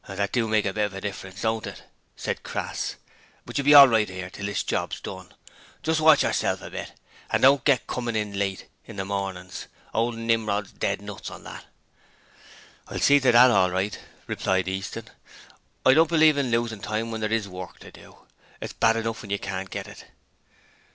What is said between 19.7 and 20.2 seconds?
it.'